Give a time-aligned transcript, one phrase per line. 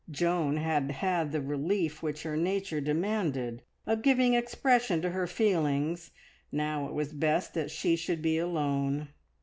[0.09, 6.09] Joan had had the relief which her nature demanded of giving expression to her feelings;
[6.51, 9.09] now it was best that she should be alone.